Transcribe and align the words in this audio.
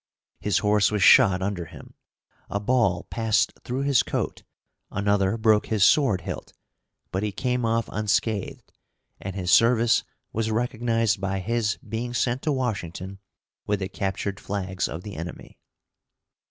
His 0.39 0.57
horse 0.57 0.89
was 0.89 1.03
shot 1.03 1.43
under 1.43 1.65
him, 1.65 1.93
a 2.49 2.59
ball 2.59 3.03
passed 3.11 3.53
through 3.63 3.83
his 3.83 4.01
coat, 4.01 4.41
another 4.89 5.37
broke 5.37 5.67
his 5.67 5.83
sword 5.83 6.21
hilt, 6.21 6.53
but 7.11 7.21
he 7.21 7.31
came 7.31 7.65
off 7.65 7.87
unscathed, 7.91 8.71
and 9.19 9.35
his 9.35 9.51
service 9.51 10.03
was 10.33 10.49
recognized 10.49 11.21
by 11.21 11.37
his 11.37 11.77
being 11.87 12.15
sent 12.15 12.41
to 12.41 12.51
Washington 12.51 13.19
with 13.67 13.79
the 13.79 13.89
captured 13.89 14.39
flags 14.39 14.89
of 14.89 15.03
the 15.03 15.15
enemy. 15.15 15.59